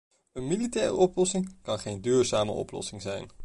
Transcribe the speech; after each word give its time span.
Een 0.31 0.47
militaire 0.47 0.93
oplossing 0.95 1.55
kan 1.61 1.79
geen 1.79 2.01
duurzame 2.01 2.51
oplossing 2.51 3.01
zijn. 3.01 3.29